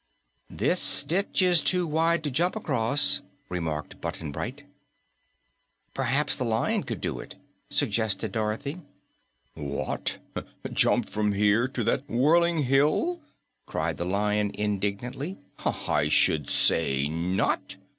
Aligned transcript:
"This 0.49 1.03
ditch 1.03 1.43
is 1.43 1.61
too 1.61 1.85
wide 1.85 2.23
to 2.23 2.31
jump 2.31 2.55
across," 2.55 3.21
remarked 3.49 4.01
Button 4.01 4.31
Bright. 4.31 4.63
"P'raps 5.93 6.35
the 6.37 6.43
Lion 6.43 6.81
could 6.81 7.01
do 7.01 7.19
it," 7.19 7.35
suggested 7.69 8.31
Dorothy. 8.31 8.81
"What, 9.53 10.17
jump 10.73 11.07
from 11.07 11.33
here 11.33 11.67
to 11.67 11.83
that 11.83 12.09
whirling 12.09 12.63
hill?" 12.63 13.19
cried 13.67 13.97
the 13.97 14.05
Lion 14.05 14.49
indignantly. 14.55 15.37
"I 15.63 16.09
should 16.09 16.49
say 16.49 17.07
not! 17.07 17.77